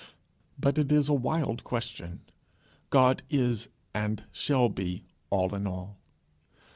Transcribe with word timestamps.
But 0.59 0.79
it 0.79 0.91
is 0.91 1.09
a 1.09 1.13
wild 1.13 1.63
question. 1.63 2.21
God 2.89 3.21
is, 3.29 3.69
and 3.93 4.23
shall 4.31 4.67
be, 4.67 5.05
All 5.29 5.53
in 5.53 5.67
all. 5.67 5.99